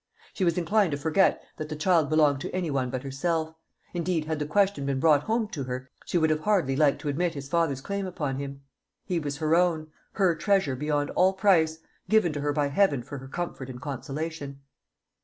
[0.33, 3.53] She was inclined to forget that the child belonged to any one but herself;
[3.93, 7.07] indeed, had the question been brought home to her, she would have hardly liked to
[7.07, 8.61] admit his father's claim upon him.
[9.05, 11.77] He was her own her treasure beyond all price
[12.09, 14.61] given to her by heaven for her comfort and consolation.